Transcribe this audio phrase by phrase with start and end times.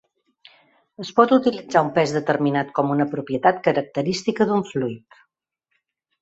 [1.03, 5.21] Es pot utilitzar un pes determinat com una propietat característica d'un fluid.